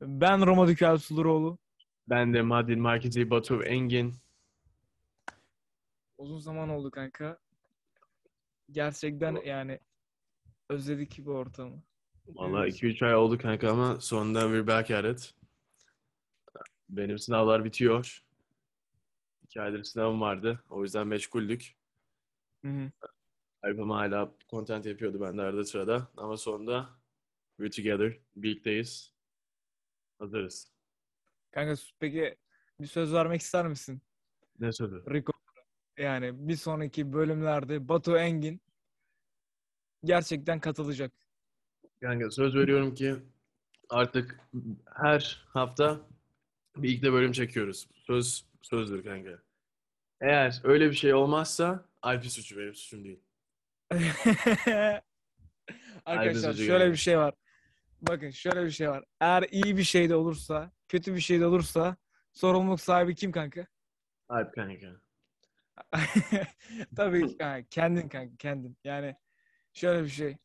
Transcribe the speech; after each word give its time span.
Ben 0.00 0.46
Roma 0.46 0.68
Dükel 0.68 0.98
Suluroğlu. 0.98 1.58
Ben 2.08 2.34
de 2.34 2.42
Madin 2.42 2.80
Markezi 2.80 3.30
Batu 3.30 3.62
Engin. 3.62 4.14
Uzun 6.18 6.38
zaman 6.38 6.68
oldu 6.68 6.90
kanka. 6.90 7.38
Gerçekten 8.70 9.42
yani 9.44 9.80
özledik 10.68 11.18
bu 11.26 11.30
ortamı. 11.30 11.82
Valla 12.26 12.62
Evet. 12.66 12.82
2-3 12.82 13.06
ay 13.06 13.14
oldu 13.14 13.38
kanka 13.38 13.70
ama 13.70 14.00
sonunda 14.00 14.40
we're 14.40 14.66
back 14.66 14.90
at 14.90 15.04
it. 15.04 15.34
Benim 16.88 17.18
sınavlar 17.18 17.64
bitiyor. 17.64 18.22
2 19.44 19.60
aydır 19.60 19.84
sınavım 19.84 20.20
vardı. 20.20 20.64
O 20.70 20.82
yüzden 20.82 21.06
meşguldük. 21.06 21.76
Hı 22.64 22.68
hı. 22.68 22.90
Alpam 23.62 23.90
hala 23.90 24.34
content 24.50 24.86
yapıyordu 24.86 25.20
ben 25.20 25.38
de 25.38 25.42
arada 25.42 25.64
sırada. 25.64 26.08
Ama 26.16 26.36
sonunda 26.36 26.88
we're 27.56 27.70
together. 27.82 28.18
Birlikteyiz. 28.36 29.15
Hazırız. 30.18 30.72
Kanka 31.50 31.74
peki 32.00 32.36
bir 32.80 32.86
söz 32.86 33.14
vermek 33.14 33.40
ister 33.40 33.66
misin? 33.66 34.02
Ne 34.60 34.72
sözü? 34.72 35.04
Rico. 35.10 35.32
Yani 35.98 36.48
bir 36.48 36.56
sonraki 36.56 37.12
bölümlerde 37.12 37.88
Batu 37.88 38.16
Engin 38.16 38.60
gerçekten 40.04 40.60
katılacak. 40.60 41.12
Kanka 42.00 42.30
söz 42.30 42.54
veriyorum 42.54 42.94
ki 42.94 43.16
artık 43.88 44.40
her 44.94 45.46
hafta 45.48 46.00
bir 46.76 46.88
ilk 46.88 47.02
de 47.02 47.12
bölüm 47.12 47.32
çekiyoruz. 47.32 47.88
Söz 47.94 48.44
sözdür 48.62 49.04
kanka. 49.04 49.42
Eğer 50.20 50.60
öyle 50.64 50.90
bir 50.90 50.96
şey 50.96 51.14
olmazsa 51.14 51.88
Alp'in 52.02 52.28
suçu 52.28 52.58
benim 52.58 52.74
suçum 52.74 53.04
değil. 53.04 53.20
Arkadaşlar 56.04 56.54
şöyle 56.54 56.84
yani. 56.84 56.92
bir 56.92 56.96
şey 56.96 57.18
var. 57.18 57.34
Bakın 58.02 58.30
şöyle 58.30 58.64
bir 58.64 58.70
şey 58.70 58.90
var. 58.90 59.04
Eğer 59.20 59.44
iyi 59.50 59.76
bir 59.76 59.82
şey 59.82 60.08
de 60.08 60.16
olursa, 60.16 60.72
kötü 60.88 61.14
bir 61.14 61.20
şey 61.20 61.40
de 61.40 61.46
olursa 61.46 61.96
sorumluluk 62.32 62.80
sahibi 62.80 63.14
kim 63.14 63.32
kanka? 63.32 63.66
Alp 64.28 64.54
kanka. 64.54 64.86
Tabii 66.96 67.36
kanka, 67.38 67.68
kendin 67.70 68.08
kanka 68.08 68.36
kendin. 68.38 68.78
Yani 68.84 69.16
şöyle 69.72 70.04
bir 70.04 70.08
şey. 70.08 70.36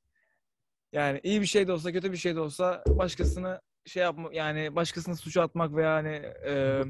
Yani 0.92 1.20
iyi 1.24 1.42
bir 1.42 1.46
şey 1.46 1.68
de 1.68 1.74
olsa 1.74 1.92
kötü 1.92 2.12
bir 2.12 2.18
şey 2.18 2.36
de 2.36 2.40
olsa 2.40 2.84
başkasını 2.88 3.62
şey 3.86 4.04
yapma 4.04 4.30
yani 4.34 4.76
başkasını 4.76 5.16
suça 5.16 5.42
atmak 5.42 5.76
veya 5.76 5.94
hani 5.94 6.22
e, 6.46 6.82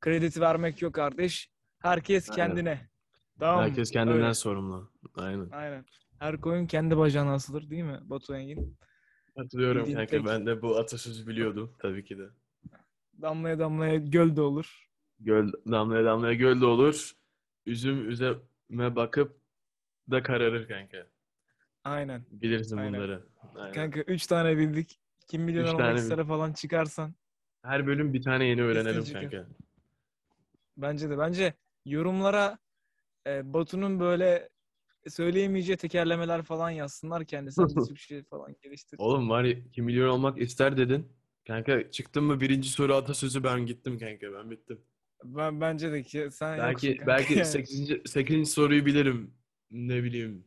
krediti 0.00 0.40
vermek 0.40 0.82
yok 0.82 0.94
kardeş. 0.94 1.50
Herkes 1.78 2.30
Aynen. 2.30 2.48
kendine. 2.48 2.90
Tamam 3.38 3.56
mı? 3.56 3.62
Herkes 3.62 3.90
kendinden 3.90 4.22
Öyle. 4.22 4.34
sorumlu. 4.34 4.92
Aynen. 5.14 5.48
Aynen. 5.52 5.84
Her 6.18 6.40
koyun 6.40 6.66
kendi 6.66 6.98
bacağına 6.98 7.32
asılır 7.32 7.70
değil 7.70 7.82
mi 7.82 7.98
Batu 8.02 8.34
Engin? 8.34 8.78
Hatırlıyorum 9.36 9.80
Bildiğin 9.80 9.96
kanka 9.96 10.10
tek- 10.16 10.26
ben 10.26 10.46
de 10.46 10.62
bu 10.62 10.78
atasözü 10.78 11.26
biliyordum 11.26 11.74
tabii 11.78 12.04
ki 12.04 12.18
de. 12.18 12.28
Damlaya 13.22 13.58
damlaya 13.58 13.96
göl 13.96 14.36
de 14.36 14.40
olur. 14.40 14.88
Göl 15.20 15.52
damlaya 15.70 16.04
damlaya 16.04 16.34
göl 16.34 16.60
de 16.60 16.66
olur. 16.66 17.12
Üzüm 17.66 18.08
üzeme 18.10 18.96
bakıp 18.96 19.40
da 20.10 20.22
kararır 20.22 20.68
kanka. 20.68 21.06
Aynen. 21.84 22.22
Bilirsin 22.30 22.76
Aynen. 22.76 22.92
bunları. 22.94 23.22
Aynen. 23.54 23.72
Kanka 23.72 24.00
3 24.00 24.26
tane 24.26 24.56
bildik. 24.58 24.98
Kim 25.26 25.42
milyoner 25.42 25.68
Üç 25.68 25.74
olmak 25.74 25.98
istere 25.98 26.24
falan 26.24 26.52
çıkarsan. 26.52 27.14
Her 27.62 27.86
bölüm 27.86 28.12
bir 28.12 28.22
tane 28.22 28.44
yeni 28.44 28.62
öğrenelim 28.62 29.04
çıkar. 29.04 29.20
kanka. 29.22 29.46
Bence 30.76 31.10
de. 31.10 31.18
Bence 31.18 31.54
yorumlara 31.84 32.58
e, 33.26 33.52
Batu'nun 33.52 34.00
böyle 34.00 34.48
söyleyemeyeceği 35.10 35.76
tekerlemeler 35.76 36.42
falan 36.42 36.70
yazsınlar 36.70 37.24
kendisi. 37.24 37.60
Nasıl 37.62 37.94
bir 37.94 38.00
şey 38.00 38.22
falan 38.22 38.56
geliştir. 38.62 38.96
Oğlum 38.98 39.30
var 39.30 39.44
ya 39.44 39.56
kim 39.72 39.84
milyon 39.84 40.08
olmak 40.08 40.40
ister 40.40 40.76
dedin. 40.76 41.08
Kanka 41.46 41.90
çıktın 41.90 42.24
mı 42.24 42.40
birinci 42.40 42.70
soru 42.70 42.94
atasözü 42.94 43.44
ben 43.44 43.66
gittim 43.66 43.98
kanka 43.98 44.32
ben 44.32 44.50
bittim. 44.50 44.80
Ben 45.24 45.60
bence 45.60 45.92
de 45.92 46.02
ki 46.02 46.28
sen 46.32 46.58
Belki 46.58 46.86
yoksun 46.86 47.04
kanka. 47.06 47.12
belki 47.12 47.44
8. 47.50 47.92
8. 48.06 48.50
soruyu 48.52 48.86
bilirim. 48.86 49.34
Ne 49.70 50.02
bileyim. 50.02 50.44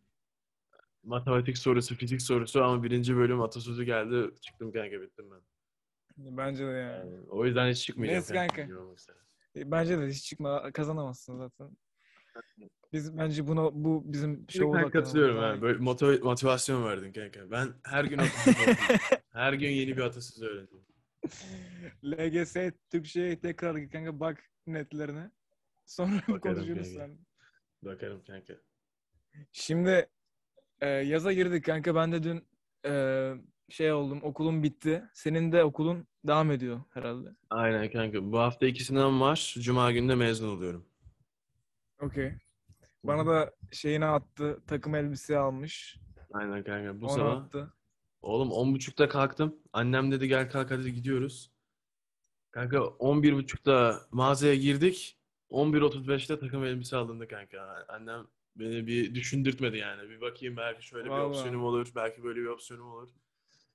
Matematik 1.03 1.57
sorusu, 1.57 1.95
fizik 1.95 2.21
sorusu 2.21 2.63
ama 2.63 2.83
birinci 2.83 3.15
bölüm 3.15 3.41
atasözü 3.41 3.83
geldi. 3.83 4.31
Çıktım 4.41 4.71
kanka 4.71 5.01
bittim 5.01 5.25
ben. 5.31 5.41
Bence 6.37 6.65
de 6.67 6.69
yani. 6.71 7.11
Yani 7.11 7.29
o 7.29 7.45
yüzden 7.45 7.71
hiç 7.71 7.85
çıkmayacağım 7.85 8.23
Neyse 8.23 8.33
kanka. 8.33 8.93
ister. 8.95 9.15
E, 9.55 9.71
Bence 9.71 9.97
de 9.97 10.07
hiç 10.07 10.23
çıkma 10.23 10.71
kazanamazsın 10.71 11.37
zaten. 11.37 11.77
Biz 12.93 13.17
bence 13.17 13.47
buna 13.47 13.83
bu 13.83 14.03
bizim 14.05 14.45
şovu 14.49 14.73
Ben 14.73 14.89
katılıyorum 14.89 15.37
ha. 15.37 15.61
Böyle 15.61 15.79
motiva- 15.79 16.21
motivasyon 16.23 16.83
verdin 16.85 17.11
kanka. 17.13 17.51
Ben 17.51 17.67
her 17.83 18.05
gün. 18.05 18.17
Her 19.33 19.53
gün 19.53 19.69
yeni 19.69 19.97
bir 19.97 20.01
atasözü 20.01 20.45
öğreniyorum. 20.45 20.85
LGS 22.05 22.55
Türkçe'ye 22.91 23.39
tekrar 23.39 23.75
git 23.77 23.91
kanka 23.91 24.19
bak 24.19 24.43
netlerine. 24.67 25.31
Sonra 25.85 26.11
Bakarım 26.27 26.39
konuşuruz 26.39 26.93
kanka. 26.95 27.07
sen. 27.07 27.17
Bakarım 27.83 28.23
kanka. 28.23 28.53
Şimdi 29.51 30.09
e, 30.81 30.87
yaza 30.87 31.33
girdik 31.33 31.65
kanka. 31.65 31.95
Ben 31.95 32.11
de 32.11 32.23
dün 32.23 32.43
e, 32.85 33.33
şey 33.69 33.91
oldum. 33.91 34.19
Okulum 34.23 34.63
bitti. 34.63 35.03
Senin 35.13 35.51
de 35.51 35.63
okulun 35.63 36.07
devam 36.27 36.51
ediyor 36.51 36.81
herhalde. 36.93 37.29
Aynen 37.49 37.91
kanka. 37.91 38.31
Bu 38.31 38.39
hafta 38.39 38.65
iki 38.65 38.83
sınavım 38.83 39.21
var. 39.21 39.55
Cuma 39.59 39.91
günü 39.91 40.09
de 40.09 40.15
mezun 40.15 40.49
oluyorum. 40.57 40.85
Okey. 42.01 42.33
Bana 43.03 43.25
da 43.27 43.53
şeyini 43.71 44.05
attı. 44.05 44.61
Takım 44.67 44.95
elbise 44.95 45.37
almış. 45.37 45.99
Aynen 46.33 46.63
kanka. 46.63 47.01
Bu 47.01 47.05
Onu 47.05 47.13
sabah. 47.13 47.41
attı. 47.43 47.73
Oğlum 48.21 48.49
10.30'da 48.49 49.09
kalktım. 49.09 49.55
Annem 49.73 50.11
dedi 50.11 50.27
gel 50.27 50.49
kalk 50.51 50.71
hadi 50.71 50.93
gidiyoruz. 50.93 51.51
Kanka 52.51 52.77
11.30'da 52.77 54.01
mağazaya 54.11 54.55
girdik. 54.55 55.19
11.35'te 55.49 56.39
takım 56.39 56.63
elbise 56.65 56.97
alındı 56.97 57.27
kanka. 57.27 57.85
Annem 57.89 58.27
beni 58.55 58.87
bir 58.87 59.15
düşündürtmedi 59.15 59.77
yani. 59.77 60.09
Bir 60.09 60.21
bakayım 60.21 60.57
belki 60.57 60.87
şöyle 60.87 61.05
bir 61.05 61.09
Vallahi. 61.09 61.25
opsiyonum 61.25 61.63
olur. 61.63 61.91
Belki 61.95 62.23
böyle 62.23 62.39
bir 62.41 62.45
opsiyonum 62.45 62.91
olur. 62.91 63.09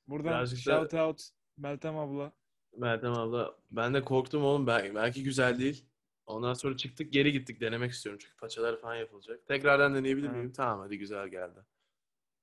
Buradan 0.09 0.31
Birazcık 0.31 0.59
da- 0.59 0.63
shout 0.79 0.95
out 0.95 1.29
Meltem 1.57 1.97
abla. 1.99 2.33
Meltem 2.77 3.13
abla 3.13 3.55
ben 3.71 3.95
de 3.95 4.05
korktum 4.05 4.45
oğlum. 4.45 4.67
Belki, 4.67 4.95
belki 4.95 5.23
güzel 5.23 5.59
değil. 5.59 5.85
Ondan 6.31 6.55
sonra 6.55 6.77
çıktık 6.77 7.13
geri 7.13 7.33
gittik 7.33 7.61
denemek 7.61 7.91
istiyorum. 7.91 8.19
Çünkü 8.23 8.37
paçalar 8.37 8.81
falan 8.81 8.95
yapılacak. 8.95 9.47
Tekrardan 9.47 9.95
deneyebilir 9.95 10.29
miyim? 10.29 10.53
Tamam 10.53 10.81
hadi 10.81 10.99
güzel 10.99 11.29
geldi. 11.29 11.61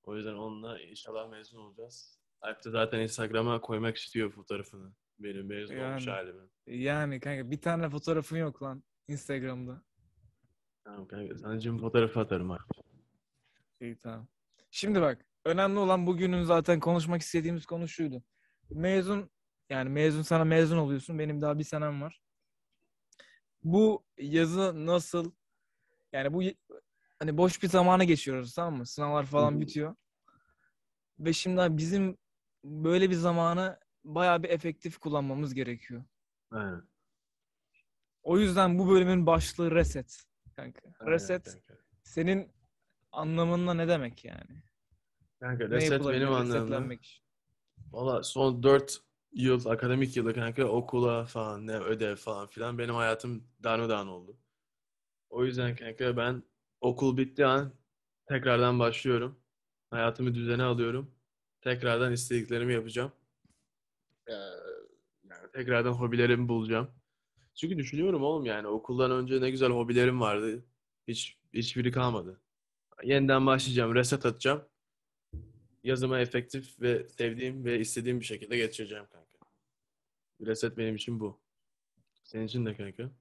O 0.03 0.15
yüzden 0.15 0.33
onunla 0.33 0.81
inşallah 0.81 1.29
mezun 1.29 1.59
olacağız. 1.59 2.19
Alp 2.41 2.65
de 2.65 2.69
zaten 2.69 2.99
Instagram'a 2.99 3.61
koymak 3.61 3.97
istiyor 3.97 4.31
fotoğrafını. 4.31 4.91
Benim 5.19 5.47
mezun 5.47 5.77
olmuş 5.77 6.07
Yani. 6.07 6.15
halimi. 6.15 6.43
Yani 6.67 7.19
kanka 7.19 7.51
bir 7.51 7.61
tane 7.61 7.89
fotoğrafın 7.89 8.37
yok 8.37 8.63
lan 8.63 8.83
Instagram'da. 9.07 9.81
Tamam 10.83 11.07
kanka 11.07 11.37
sana 11.37 11.59
cim 11.59 11.77
fotoğrafı 11.79 12.19
atarım 12.19 12.51
Alp. 12.51 12.61
İyi 13.81 13.97
tamam. 13.97 14.27
Şimdi 14.71 15.01
bak 15.01 15.25
önemli 15.45 15.79
olan 15.79 16.07
bugünün 16.07 16.43
zaten 16.43 16.79
konuşmak 16.79 17.21
istediğimiz 17.21 17.65
konu 17.65 17.87
şuydu. 17.87 18.23
Mezun 18.69 19.29
yani 19.69 19.89
mezun 19.89 20.21
sana 20.21 20.43
mezun 20.45 20.77
oluyorsun. 20.77 21.19
Benim 21.19 21.41
daha 21.41 21.59
bir 21.59 21.63
senem 21.63 22.01
var. 22.01 22.21
Bu 23.67 24.05
yazı 24.17 24.85
nasıl 24.85 25.31
yani 26.13 26.33
bu 26.33 26.41
hani 27.19 27.37
boş 27.37 27.63
bir 27.63 27.67
zamana 27.67 28.03
geçiyoruz 28.03 28.53
tamam 28.53 28.77
mı? 28.77 28.85
Sınavlar 28.85 29.25
falan 29.25 29.55
hı. 29.55 29.61
bitiyor. 29.61 29.95
Ve 31.19 31.33
şimdi 31.33 31.77
bizim 31.77 32.17
böyle 32.63 33.09
bir 33.09 33.15
zamanı 33.15 33.79
bayağı 34.03 34.43
bir 34.43 34.49
efektif 34.49 34.97
kullanmamız 34.97 35.53
gerekiyor. 35.53 36.03
Aynen. 36.51 36.81
O 38.23 38.39
yüzden 38.39 38.79
bu 38.79 38.89
bölümün 38.89 39.25
başlığı 39.25 39.71
reset 39.71 40.23
kanka. 40.55 40.81
aynen 40.99 41.13
Reset 41.13 41.45
Kanka, 41.45 41.81
senin 42.03 42.51
anlamında 43.11 43.73
ne 43.73 43.87
demek 43.87 44.25
yani? 44.25 44.63
kanka 45.39 45.69
reset 45.69 46.05
benim 46.05 46.91
için? 46.91 47.23
Valla 47.91 48.23
son 48.23 48.63
4 48.63 49.06
yıl, 49.37 49.65
akademik 49.65 50.17
yılı 50.17 50.33
kanka 50.33 50.65
okula 50.65 51.25
falan, 51.25 51.67
ne 51.67 51.79
ödev 51.79 52.15
falan 52.15 52.47
filan 52.47 52.77
benim 52.77 52.95
hayatım 52.95 53.43
darmadağın 53.63 54.07
oldu. 54.07 54.37
O 55.29 55.45
yüzden 55.45 55.75
kanka 55.75 56.17
ben 56.17 56.43
okul 56.81 57.17
bittiği 57.17 57.47
an 57.47 57.73
tekrardan 58.25 58.79
başlıyorum. 58.79 59.39
Hayatımı 59.89 60.35
düzene 60.35 60.63
alıyorum. 60.63 61.11
Tekrardan 61.61 62.13
istediklerimi 62.13 62.73
yapacağım. 62.73 63.11
Ee, 64.27 64.33
yani 65.29 65.51
tekrardan 65.53 65.91
hobilerimi 65.93 66.47
bulacağım. 66.47 66.91
Çünkü 67.55 67.77
düşünüyorum 67.77 68.23
oğlum 68.23 68.45
yani 68.45 68.67
okuldan 68.67 69.11
önce 69.11 69.41
ne 69.41 69.49
güzel 69.49 69.69
hobilerim 69.69 70.21
vardı. 70.21 70.65
Hiç 71.07 71.37
hiçbiri 71.53 71.91
kalmadı. 71.91 72.41
Yeniden 73.03 73.45
başlayacağım, 73.45 73.95
reset 73.95 74.25
atacağım. 74.25 74.65
Yazıma 75.83 76.19
efektif 76.19 76.81
ve 76.81 77.09
sevdiğim 77.09 77.65
ve 77.65 77.79
istediğim 77.79 78.19
bir 78.19 78.25
şekilde 78.25 78.57
geçireceğim 78.57 79.05
kanka. 79.11 79.26
Reset 80.41 80.77
benim 80.77 80.95
için 80.95 81.19
bu. 81.19 81.41
Senin 82.23 82.45
için 82.45 82.65
de 82.65 82.75
kanka. 82.77 83.11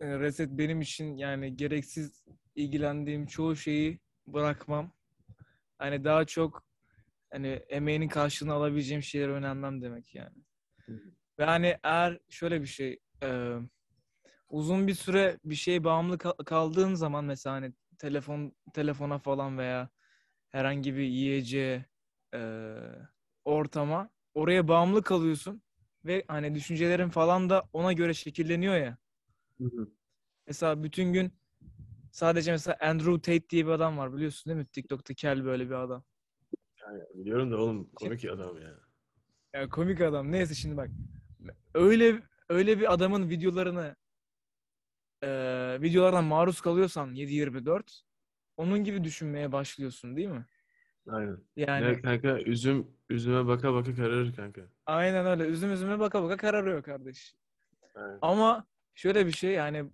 E, 0.00 0.18
Reset 0.18 0.50
benim 0.50 0.80
için 0.80 1.16
yani 1.16 1.56
gereksiz 1.56 2.24
ilgilendiğim 2.54 3.26
çoğu 3.26 3.56
şeyi 3.56 4.00
bırakmam. 4.26 4.92
Hani 5.78 6.04
daha 6.04 6.24
çok 6.24 6.64
hani 7.32 7.48
emeğinin 7.48 8.08
karşılığını 8.08 8.52
alabileceğim 8.52 9.02
şeylere 9.02 9.32
önemlem 9.32 9.82
demek 9.82 10.14
yani. 10.14 10.36
Ve 11.38 11.44
hani 11.44 11.78
eğer 11.82 12.18
şöyle 12.28 12.60
bir 12.60 12.66
şey 12.66 13.00
e, 13.22 13.56
uzun 14.48 14.86
bir 14.86 14.94
süre 14.94 15.38
bir 15.44 15.54
şeye 15.54 15.84
bağımlı 15.84 16.18
kal- 16.18 16.44
kaldığın 16.46 16.94
zaman 16.94 17.24
mesela 17.24 17.56
hani 17.56 17.72
telefon 17.98 18.56
telefona 18.74 19.18
falan 19.18 19.58
veya 19.58 19.90
herhangi 20.48 20.94
bir 20.96 21.02
yiyeceğe 21.02 21.86
e, 22.34 22.40
ortama 23.44 24.10
oraya 24.34 24.68
bağımlı 24.68 25.02
kalıyorsun 25.02 25.62
ve 26.04 26.24
hani 26.28 26.54
düşüncelerin 26.54 27.08
falan 27.08 27.50
da 27.50 27.62
ona 27.72 27.92
göre 27.92 28.14
şekilleniyor 28.14 28.76
ya. 28.76 28.98
Mesela 30.46 30.82
bütün 30.82 31.12
gün 31.12 31.32
sadece 32.12 32.50
mesela 32.52 32.76
Andrew 32.80 33.12
Tate 33.16 33.48
diye 33.50 33.66
bir 33.66 33.70
adam 33.70 33.98
var 33.98 34.14
biliyorsun 34.14 34.50
değil 34.50 34.58
mi? 34.58 34.66
TikTok'ta 34.66 35.14
kel 35.14 35.44
böyle 35.44 35.66
bir 35.66 35.74
adam. 35.74 36.04
Yani 36.82 37.02
biliyorum 37.14 37.50
da 37.52 37.56
oğlum 37.60 37.90
komik 37.94 38.24
adam 38.24 38.60
ya. 38.62 38.78
Ya 39.54 39.68
komik 39.68 40.00
adam. 40.00 40.32
Neyse 40.32 40.54
şimdi 40.54 40.76
bak. 40.76 40.88
Öyle 41.74 42.22
öyle 42.48 42.78
bir 42.80 42.92
adamın 42.92 43.30
videolarını 43.30 43.96
eee 45.22 45.82
videolardan 45.82 46.24
maruz 46.24 46.60
kalıyorsan 46.60 47.14
7-24 47.14 48.02
onun 48.56 48.84
gibi 48.84 49.04
düşünmeye 49.04 49.52
başlıyorsun 49.52 50.16
değil 50.16 50.28
mi? 50.28 50.46
Aynen. 51.08 51.38
Yani 51.56 51.86
Ne 51.86 52.00
kanka 52.00 52.40
üzüm 52.40 52.86
üzüme 53.10 53.46
baka 53.46 53.74
baka 53.74 53.94
kararır 53.94 54.34
kanka. 54.34 54.60
aynen 54.86 55.26
öyle. 55.26 55.44
Üzüm 55.44 55.72
üzüme 55.72 55.98
baka 55.98 56.22
baka 56.22 56.36
kararıyor 56.36 56.82
kardeş. 56.82 57.36
Aynen. 57.94 58.18
Ama 58.22 58.66
şöyle 58.94 59.26
bir 59.26 59.32
şey 59.32 59.50
yani 59.52 59.90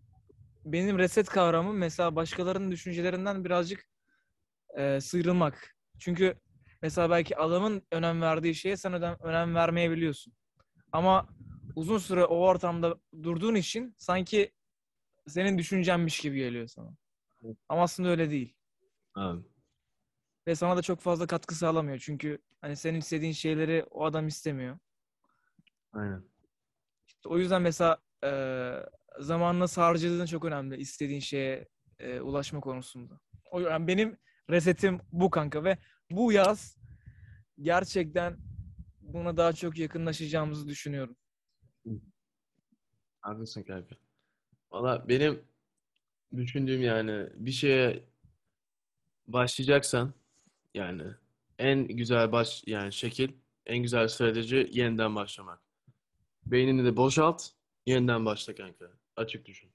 benim 0.64 0.98
reset 0.98 1.28
kavramım 1.28 1.78
mesela 1.78 2.16
başkalarının 2.16 2.70
düşüncelerinden 2.70 3.44
birazcık 3.44 3.88
eee, 4.76 5.00
sıyrılmak. 5.00 5.76
Çünkü 5.98 6.34
mesela 6.82 7.10
belki 7.10 7.36
adamın 7.36 7.82
önem 7.92 8.22
verdiği 8.22 8.54
şeye 8.54 8.76
sen 8.76 8.92
önem, 8.92 9.16
önem 9.20 9.54
vermeyebiliyorsun. 9.54 10.32
Ama 10.92 11.26
uzun 11.76 11.98
süre 11.98 12.24
o 12.24 12.36
ortamda 12.36 12.98
durduğun 13.22 13.54
için 13.54 13.94
sanki 13.98 14.52
senin 15.26 15.58
düşüncenmiş 15.58 16.20
gibi 16.20 16.36
geliyor 16.38 16.66
sana. 16.66 16.90
Ama 17.68 17.82
aslında 17.82 18.08
öyle 18.08 18.30
değil. 18.30 18.54
Anladım. 19.14 19.48
Ve 20.48 20.54
sana 20.54 20.76
da 20.76 20.82
çok 20.82 21.00
fazla 21.00 21.26
katkı 21.26 21.54
sağlamıyor. 21.54 21.98
Çünkü 21.98 22.38
hani 22.60 22.76
senin 22.76 22.98
istediğin 22.98 23.32
şeyleri 23.32 23.84
o 23.90 24.04
adam 24.04 24.28
istemiyor. 24.28 24.78
Aynen. 25.92 26.24
İşte 27.08 27.28
o 27.28 27.38
yüzden 27.38 27.62
mesela 27.62 27.98
eee 28.22 28.86
zamanını 29.20 29.60
nasıl 29.60 29.82
harcadığın 29.82 30.26
çok 30.26 30.44
önemli. 30.44 30.76
istediğin 30.76 31.20
şeye 31.20 31.68
eee, 32.00 32.20
ulaşma 32.20 32.60
konusunda. 32.60 33.20
O 33.50 33.60
yani 33.60 33.86
benim 33.86 34.18
resetim 34.50 35.00
bu 35.12 35.30
kanka 35.30 35.64
ve 35.64 35.78
bu 36.10 36.32
yaz 36.32 36.76
gerçekten 37.60 38.36
buna 39.00 39.36
daha 39.36 39.52
çok 39.52 39.78
yakınlaşacağımızı 39.78 40.68
düşünüyorum. 40.68 41.16
Haklısın 43.20 43.62
kanka. 43.62 43.96
Valla 44.70 45.08
benim 45.08 45.44
düşündüğüm 46.36 46.82
yani 46.82 47.28
bir 47.34 47.52
şeye 47.52 48.04
başlayacaksan 49.26 50.14
yani 50.74 51.02
en 51.58 51.88
güzel 51.88 52.32
baş 52.32 52.62
yani 52.66 52.92
şekil, 52.92 53.32
en 53.66 53.78
güzel 53.78 54.08
strateji 54.08 54.68
yeniden 54.72 55.14
başlamak. 55.14 55.62
Beynini 56.46 56.84
de 56.84 56.96
boşalt, 56.96 57.48
yeniden 57.86 58.26
başla 58.26 58.54
kanka. 58.54 58.90
Açık 59.16 59.46
düşün. 59.46 59.72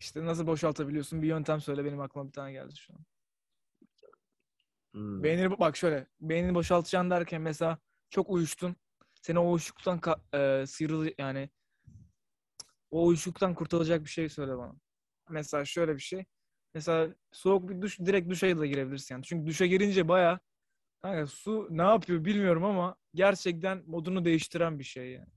İşte 0.00 0.24
nasıl 0.24 0.46
boşaltabiliyorsun? 0.46 1.22
Bir 1.22 1.26
yöntem 1.26 1.60
söyle 1.60 1.84
benim 1.84 2.00
aklıma 2.00 2.26
bir 2.26 2.32
tane 2.32 2.52
geldi 2.52 2.76
şu 2.76 2.94
an. 2.94 3.04
Hmm. 4.92 5.22
Beynini 5.22 5.58
bak 5.58 5.76
şöyle. 5.76 6.06
Beynini 6.20 6.54
boşaltacaksın 6.54 7.10
derken 7.10 7.42
mesela 7.42 7.78
çok 8.10 8.30
uyuştun. 8.30 8.76
Seni 9.22 9.38
o 9.38 9.50
uyuşuktan 9.50 10.00
e, 10.34 10.64
sıyrıl 10.66 11.08
yani 11.18 11.50
o 12.90 13.06
uyuşuktan 13.06 13.54
kurtulacak 13.54 14.04
bir 14.04 14.10
şey 14.10 14.28
söyle 14.28 14.58
bana. 14.58 14.74
Mesela 15.30 15.64
şöyle 15.64 15.94
bir 15.94 16.02
şey. 16.02 16.24
Mesela 16.74 17.14
soğuk 17.32 17.68
bir 17.68 17.82
duş 17.82 18.00
direkt 18.00 18.30
duşa 18.30 18.58
da 18.58 18.66
girebilirsin 18.66 19.14
yani. 19.14 19.24
Çünkü 19.24 19.46
duşa 19.46 19.66
girince 19.66 20.08
baya 20.08 20.40
kanka 21.02 21.26
su 21.26 21.68
ne 21.70 21.82
yapıyor 21.82 22.24
bilmiyorum 22.24 22.64
ama 22.64 22.96
gerçekten 23.14 23.82
modunu 23.86 24.24
değiştiren 24.24 24.78
bir 24.78 24.84
şey 24.84 25.12
yani. 25.12 25.28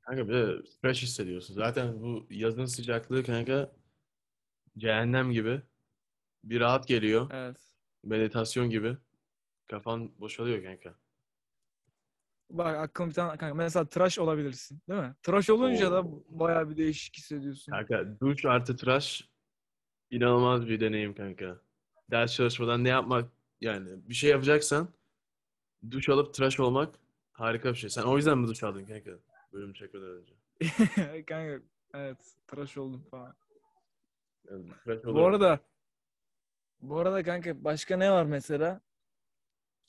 Kanka 0.00 0.28
bir 0.28 0.34
de 0.34 0.62
fresh 0.82 1.02
hissediyorsun. 1.02 1.54
Zaten 1.54 2.00
bu 2.00 2.26
yazın 2.30 2.64
sıcaklığı 2.64 3.24
kanka 3.24 3.72
cehennem 4.78 5.32
gibi. 5.32 5.62
Bir 6.44 6.60
rahat 6.60 6.88
geliyor. 6.88 7.30
Evet. 7.32 7.56
Meditasyon 8.04 8.70
gibi. 8.70 8.96
Kafan 9.70 10.20
boşalıyor 10.20 10.62
kanka. 10.62 10.94
Bak 12.50 12.76
aklıma 12.76 13.08
bir 13.08 13.14
tane 13.14 13.36
kanka 13.38 13.54
mesela 13.54 13.88
tıraş 13.88 14.18
olabilirsin 14.18 14.82
değil 14.88 15.00
mi? 15.00 15.14
Tıraş 15.22 15.50
olunca 15.50 15.92
da 15.92 16.02
Oo. 16.02 16.24
baya 16.28 16.70
bir 16.70 16.76
değişik 16.76 17.16
hissediyorsun. 17.16 17.72
Kanka 17.72 18.20
duş 18.20 18.44
artı 18.44 18.76
tıraş 18.76 19.28
inanılmaz 20.10 20.68
bir 20.68 20.80
deneyim 20.80 21.14
kanka. 21.14 21.60
Ders 22.10 22.34
çalışmadan 22.34 22.84
ne 22.84 22.88
yapmak 22.88 23.30
yani 23.60 23.88
bir 24.08 24.14
şey 24.14 24.30
yapacaksan 24.30 24.88
duş 25.90 26.08
alıp 26.08 26.34
tıraş 26.34 26.60
olmak 26.60 26.94
harika 27.32 27.70
bir 27.70 27.74
şey. 27.78 27.90
Sen 27.90 28.02
o 28.02 28.16
yüzden 28.16 28.38
mi 28.38 28.48
duş 28.48 28.62
aldın 28.62 28.84
kanka? 28.84 29.10
Bölüm 29.52 29.72
çekmeden 29.72 30.08
önce. 30.08 30.34
kanka 31.26 31.62
evet 31.94 32.18
tıraş 32.46 32.78
oldum 32.78 33.06
falan. 33.10 33.36
Yani 34.50 34.68
tıraş 34.84 35.04
Bu 35.04 35.24
arada 35.26 35.60
bu 36.80 36.98
arada 36.98 37.22
kanka 37.22 37.64
başka 37.64 37.96
ne 37.96 38.10
var 38.10 38.24
mesela? 38.24 38.80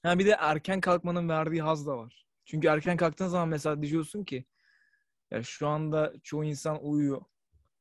Ha 0.04 0.20
bir 0.20 0.26
de 0.26 0.36
erken 0.40 0.82
kalkmanın 0.82 1.30
verdiği 1.30 1.62
haz 1.62 1.88
da 1.88 1.98
var. 1.98 2.26
Çünkü 2.46 2.68
erken 2.68 2.98
kalktığın 2.98 3.28
zaman 3.28 3.50
mesela 3.50 3.82
diyorsun 3.82 4.24
ki 4.24 4.46
ya 5.32 5.44
şu 5.44 5.68
anda 5.68 6.14
çoğu 6.24 6.44
insan 6.44 6.86
uyuyor. 6.86 7.22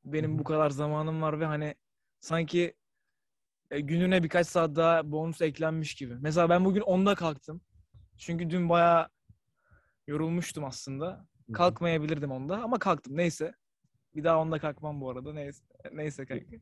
Benim 0.04 0.38
bu 0.38 0.44
kadar 0.44 0.70
zamanım 0.70 1.22
var 1.22 1.40
ve 1.40 1.44
hani 1.44 1.74
sanki 2.20 2.74
e, 3.70 3.80
gününe 3.80 4.22
birkaç 4.22 4.46
saat 4.46 4.76
daha 4.76 5.12
bonus 5.12 5.42
eklenmiş 5.42 5.94
gibi. 5.94 6.14
Mesela 6.20 6.48
ben 6.48 6.64
bugün 6.64 6.80
10'da 6.80 7.14
kalktım. 7.14 7.60
Çünkü 8.18 8.50
dün 8.50 8.68
bayağı 8.68 9.08
yorulmuştum 10.06 10.64
aslında. 10.64 11.26
Kalkmayabilirdim 11.52 12.30
onda 12.30 12.62
ama 12.62 12.78
kalktım. 12.78 13.16
Neyse. 13.16 13.54
Bir 14.14 14.24
daha 14.24 14.40
onda 14.40 14.58
kalkmam 14.58 15.00
bu 15.00 15.10
arada. 15.10 15.32
Neyse, 15.32 15.64
neyse 15.92 16.26
kanka. 16.26 16.56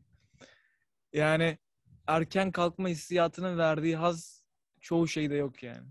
Yani 1.12 1.59
erken 2.06 2.53
kalkma 2.53 2.89
hissiyatının 2.89 3.59
verdiği 3.59 3.97
haz 3.97 4.45
çoğu 4.81 5.09
şeyde 5.09 5.35
yok 5.35 5.62
yani. 5.62 5.89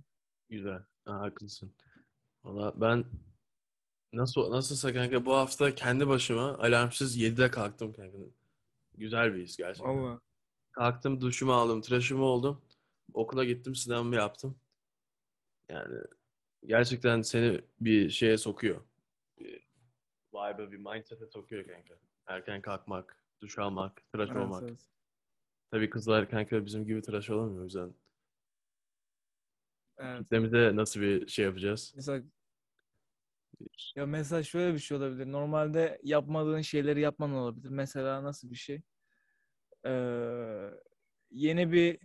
Güzel. 0.49 0.79
Ha, 1.05 1.19
haklısın. 1.19 1.73
Valla 2.43 2.81
ben 2.81 3.05
nasıl 4.13 4.51
nasılsa 4.51 4.93
kanka 4.93 5.25
bu 5.25 5.35
hafta 5.35 5.75
kendi 5.75 6.07
başıma 6.07 6.57
alarmsız 6.57 7.17
7'de 7.17 7.51
kalktım 7.51 7.93
kanka. 7.93 8.17
Güzel 8.97 9.33
bir 9.33 9.43
his 9.43 9.57
gerçekten. 9.57 9.97
Vallahi. 10.03 10.19
Kalktım, 10.71 11.21
duşumu 11.21 11.53
aldım, 11.53 11.81
tıraşımı 11.81 12.23
oldum. 12.23 12.61
Okula 13.13 13.43
gittim, 13.45 13.75
sınavımı 13.75 14.15
yaptım. 14.15 14.55
Yani 15.69 15.97
gerçekten 16.65 17.21
seni 17.21 17.61
bir 17.81 18.09
şeye 18.09 18.37
sokuyor. 18.37 18.81
Bir 19.39 19.67
vibe'a, 20.33 20.71
bir 20.71 20.77
mindset'e 20.77 21.27
sokuyor 21.27 21.67
kanka. 21.67 21.93
Erken 22.27 22.61
kalkmak, 22.61 23.23
duş 23.41 23.57
almak, 23.59 24.11
tıraş 24.11 24.29
Evet, 24.29 24.41
olmak. 24.41 24.63
evet. 24.63 24.79
Tabii 25.71 25.89
kızlar 25.89 26.29
kanka 26.29 26.65
bizim 26.65 26.85
gibi 26.85 27.01
tıraş 27.01 27.29
olamıyor 27.29 27.61
o 27.61 27.63
yüzden. 27.63 27.93
Evet. 29.97 30.19
Kitlemize 30.19 30.75
nasıl 30.75 31.01
bir 31.01 31.27
şey 31.27 31.45
yapacağız? 31.45 31.93
Mesela 31.95 32.23
ya 33.95 34.05
mesela 34.05 34.43
şöyle 34.43 34.73
bir 34.73 34.79
şey 34.79 34.97
olabilir. 34.97 35.31
Normalde 35.31 35.99
yapmadığın 36.03 36.61
şeyleri 36.61 37.01
yapman 37.01 37.33
olabilir. 37.33 37.69
Mesela 37.69 38.23
nasıl 38.23 38.51
bir 38.51 38.55
şey? 38.55 38.81
Ee, 39.85 40.69
yeni 41.31 41.71
bir 41.71 41.99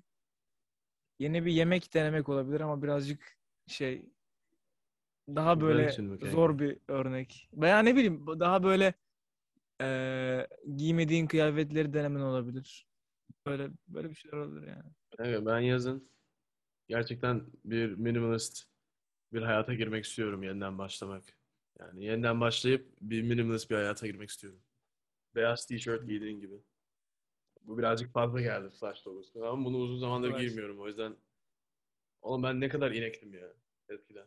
yeni 1.18 1.44
bir 1.44 1.52
yemek 1.52 1.94
denemek 1.94 2.28
olabilir 2.28 2.60
ama 2.60 2.82
birazcık 2.82 3.38
şey 3.66 4.06
daha 5.28 5.60
böyle 5.60 5.90
zor 6.22 6.58
bir 6.58 6.78
örnek. 6.88 7.48
Veya 7.52 7.78
ne 7.78 7.94
bileyim 7.94 8.26
daha 8.40 8.62
böyle 8.62 8.94
ee, 9.80 10.46
giymediğin 10.76 11.26
kıyafetleri 11.26 11.92
denemen 11.92 12.20
olabilir. 12.20 12.86
Böyle 13.46 13.70
böyle 13.88 14.10
bir 14.10 14.14
şeyler 14.14 14.36
olabilir 14.36 14.66
yani. 14.68 14.92
Kanka 15.16 15.46
ben 15.46 15.60
yazın 15.60 16.10
gerçekten 16.88 17.46
bir 17.64 17.94
minimalist 17.94 18.64
bir 19.32 19.42
hayata 19.42 19.74
girmek 19.74 20.04
istiyorum 20.04 20.42
yeniden 20.42 20.78
başlamak. 20.78 21.37
Yani 21.80 22.04
yeniden 22.04 22.40
başlayıp 22.40 22.88
bir 23.00 23.22
minimalist 23.22 23.70
bir 23.70 23.74
hayata 23.74 24.06
girmek 24.06 24.30
istiyorum. 24.30 24.60
Beyaz 25.34 25.66
tişört 25.66 26.06
giydiğin 26.08 26.40
gibi. 26.40 26.62
Bu 27.62 27.78
birazcık 27.78 28.12
fazla 28.12 28.40
geldi 28.40 28.70
flash 28.70 29.06
logosu. 29.06 29.46
Ama 29.46 29.64
bunu 29.64 29.76
uzun 29.76 29.98
zamandır 29.98 30.30
Flash. 30.30 30.40
giymiyorum. 30.40 30.80
O 30.80 30.88
yüzden 30.88 31.16
oğlum 32.22 32.42
ben 32.42 32.60
ne 32.60 32.68
kadar 32.68 32.90
inektim 32.90 33.34
ya 33.34 33.52
eskiden. 33.88 34.26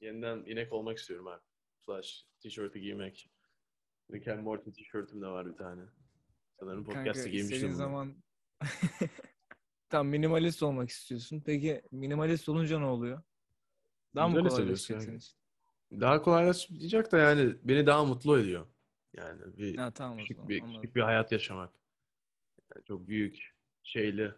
Yeniden 0.00 0.38
inek 0.38 0.72
olmak 0.72 0.98
istiyorum 0.98 1.26
abi. 1.26 1.42
Flash 1.80 2.26
tişörtü 2.40 2.78
giymek. 2.78 3.30
Rick 4.12 4.28
and 4.28 4.40
Morty 4.42 4.70
tişörtüm 4.70 5.22
de 5.22 5.26
var 5.26 5.46
bir 5.46 5.56
tane. 5.56 5.82
Sanırım 6.60 6.84
Kanka 6.84 7.10
istediğin 7.10 7.32
giymiştim 7.32 7.68
bunu. 7.68 7.76
zaman 7.76 8.14
tam 9.88 10.08
minimalist 10.08 10.62
olmak 10.62 10.88
istiyorsun. 10.88 11.42
Peki 11.46 11.82
minimalist 11.90 12.48
olunca 12.48 12.78
ne 12.78 12.84
oluyor? 12.84 13.22
Daha 14.14 14.28
mı 14.28 14.42
Güzel 14.42 14.50
kolaylaşacak 14.50 15.22
Daha 16.00 16.22
kolaylaşacak 16.22 17.12
da 17.12 17.18
yani 17.18 17.56
beni 17.64 17.86
daha 17.86 18.04
mutlu 18.04 18.38
ediyor. 18.38 18.66
Yani 19.16 19.40
bir 19.56 19.76
Ha 19.76 19.90
tamam 19.90 20.18
küçük 20.18 20.36
zaman 20.36 20.48
bir, 20.48 20.60
anladım. 20.60 20.82
küçük 20.82 20.96
bir 20.96 21.00
hayat 21.02 21.32
yaşamak. 21.32 21.74
Yani 22.74 22.84
çok 22.84 23.08
büyük, 23.08 23.54
şeyli, 23.82 24.34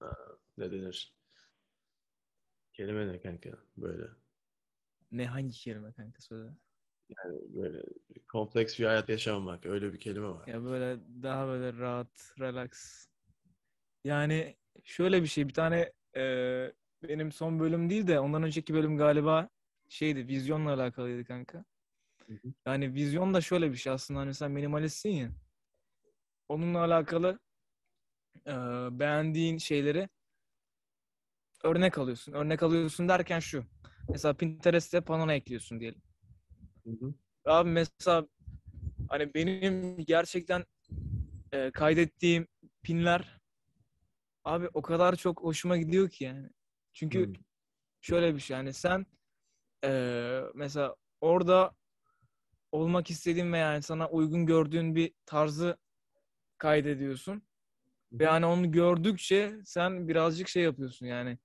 aa, 0.00 0.14
ne 0.58 0.72
denir? 0.72 1.14
Kelime 2.72 3.06
ne 3.08 3.20
kanka? 3.20 3.50
Böyle, 3.76 4.06
Ne 5.12 5.26
hangi 5.26 5.50
kelime 5.58 5.92
kanka 5.92 6.20
söyle. 6.20 6.50
yani 7.18 7.38
böyle 7.54 7.82
kompleks 8.28 8.78
bir 8.78 8.84
hayat 8.84 9.08
yaşamamak. 9.08 9.66
Öyle 9.66 9.92
bir 9.92 10.00
kelime 10.00 10.28
var. 10.28 10.48
Ya 10.48 10.64
böyle 10.64 11.00
daha 11.22 11.46
böyle 11.46 11.78
rahat, 11.78 12.34
relax. 12.40 13.06
Yani 14.04 14.56
şöyle 14.84 15.22
bir 15.22 15.26
şey 15.26 15.48
bir 15.48 15.54
tane 15.54 15.92
e, 16.16 16.72
benim 17.02 17.32
son 17.32 17.60
bölüm 17.60 17.90
değil 17.90 18.06
de 18.06 18.20
ondan 18.20 18.42
önceki 18.42 18.74
bölüm 18.74 18.96
galiba 18.98 19.48
şeydi 19.92 20.28
vizyonla 20.28 20.72
alakalıydı 20.72 21.24
kanka. 21.24 21.64
Hı 22.26 22.32
hı. 22.32 22.52
Yani 22.66 22.94
vizyon 22.94 23.34
da 23.34 23.40
şöyle 23.40 23.72
bir 23.72 23.76
şey 23.76 23.92
aslında 23.92 24.20
hani 24.20 24.34
sen 24.34 24.50
minimalistsin 24.50 25.10
ya. 25.10 25.32
Onunla 26.48 26.78
alakalı 26.84 27.38
e, 28.46 28.52
beğendiğin 28.98 29.58
şeyleri 29.58 30.08
örnek 31.64 31.98
alıyorsun. 31.98 32.32
Örnek 32.32 32.62
alıyorsun 32.62 33.08
derken 33.08 33.40
şu. 33.40 33.64
Mesela 34.08 34.34
Pinterest'te 34.34 35.00
panona 35.00 35.34
ekliyorsun 35.34 35.80
diyelim. 35.80 36.02
Hı 36.84 36.90
hı. 36.90 37.14
Abi 37.44 37.70
mesela 37.70 38.26
hani 39.08 39.34
benim 39.34 39.96
gerçekten 39.96 40.64
e, 41.52 41.70
kaydettiğim 41.70 42.46
pinler 42.82 43.40
abi 44.44 44.68
o 44.74 44.82
kadar 44.82 45.16
çok 45.16 45.42
hoşuma 45.42 45.76
gidiyor 45.76 46.10
ki 46.10 46.24
yani. 46.24 46.48
Çünkü 46.92 47.28
Hı. 47.28 47.32
şöyle 48.00 48.34
bir 48.34 48.40
şey 48.40 48.56
yani 48.56 48.72
sen 48.72 49.06
e, 49.84 50.40
mesela 50.54 50.96
orada 51.20 51.74
olmak 52.72 53.10
istediğin 53.10 53.52
ve 53.52 53.58
yani 53.58 53.82
sana 53.82 54.08
uygun 54.08 54.46
gördüğün 54.46 54.94
bir 54.94 55.12
tarzı 55.26 55.76
kaydediyorsun. 56.58 57.42
Ve 58.12 58.24
yani 58.24 58.46
onu 58.46 58.72
gördükçe 58.72 59.54
sen 59.64 60.08
birazcık 60.08 60.48
şey 60.48 60.62
yapıyorsun 60.62 61.06
yani. 61.06 61.38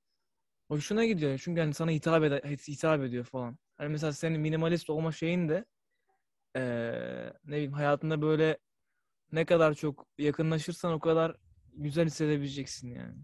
Hoşuna 0.67 1.05
gidiyor. 1.05 1.37
Çünkü 1.43 1.61
hani 1.61 1.73
sana 1.73 1.91
hitap, 1.91 2.23
ede- 2.23 2.57
hitap 2.67 3.01
ediyor 3.03 3.23
falan. 3.25 3.57
Hani 3.77 3.89
mesela 3.89 4.13
senin 4.13 4.41
minimalist 4.41 4.89
olma 4.89 5.11
şeyin 5.11 5.49
de 5.49 5.65
eee, 6.55 7.33
ne 7.45 7.51
bileyim 7.51 7.73
hayatında 7.73 8.21
böyle 8.21 8.57
ne 9.31 9.45
kadar 9.45 9.73
çok 9.73 10.07
yakınlaşırsan 10.17 10.93
o 10.93 10.99
kadar 10.99 11.35
güzel 11.73 12.05
hissedebileceksin 12.05 12.89
yani. 12.95 13.15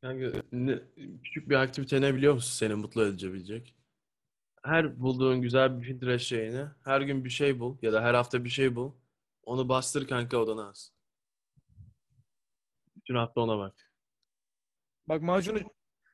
Kanka, 0.00 0.42
ne- 0.52 0.82
küçük 1.24 1.48
bir 1.48 1.54
aktivite 1.54 2.00
ne 2.00 2.14
biliyor 2.14 2.34
musun 2.34 2.52
seni 2.52 2.74
mutlu 2.74 3.04
edebilecek? 3.06 3.74
Her 4.62 5.00
bulduğun 5.00 5.42
güzel 5.42 5.80
bir 5.80 5.86
Pinterest 5.86 6.24
şeyini, 6.24 6.64
her 6.84 7.00
gün 7.00 7.24
bir 7.24 7.30
şey 7.30 7.60
bul 7.60 7.76
ya 7.82 7.92
da 7.92 8.02
her 8.02 8.14
hafta 8.14 8.44
bir 8.44 8.50
şey 8.50 8.76
bul. 8.76 8.92
Onu 9.42 9.68
bastır 9.68 10.08
kanka 10.08 10.38
odana 10.38 10.68
as. 10.68 10.90
Bütün 12.96 13.14
hafta 13.14 13.40
ona 13.40 13.58
bak. 13.58 13.74
Bak 15.08 15.22
macunu 15.22 15.58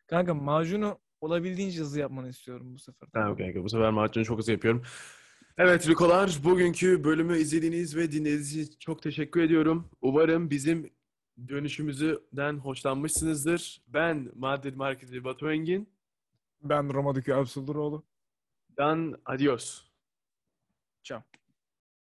kanka 0.06 0.34
macunu 0.34 0.98
olabildiğince 1.20 1.80
hızlı 1.80 2.00
yapmanı 2.00 2.28
istiyorum 2.28 2.74
bu 2.74 2.78
sefer. 2.78 3.08
Tamam 3.12 3.36
kanka 3.36 3.64
bu 3.64 3.68
sefer 3.68 3.90
macunu 3.90 4.24
çok 4.24 4.38
hızlı 4.38 4.52
yapıyorum. 4.52 4.82
Evet 5.58 5.88
Rikolar, 5.88 6.38
bugünkü 6.44 7.04
bölümü 7.04 7.38
izlediğiniz 7.38 7.96
ve 7.96 8.12
dinlediğiniz 8.12 8.56
için 8.56 8.76
çok 8.78 9.02
teşekkür 9.02 9.42
ediyorum. 9.42 9.90
Umarım 10.00 10.50
bizim 10.50 10.90
dönüşümüzden 11.48 12.58
hoşlanmışsınızdır. 12.58 13.82
Ben 13.86 14.32
Madrid 14.34 14.74
Marketi 14.74 15.24
Batu 15.24 15.50
Engin. 15.50 15.88
Ben 16.62 16.94
Roma'daki 16.94 17.34
Absulduroğlu. 17.34 18.04
Dan, 18.76 19.16
adiós. 19.24 19.90
Chao. 21.02 21.22